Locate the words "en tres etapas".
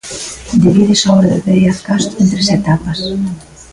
2.21-2.99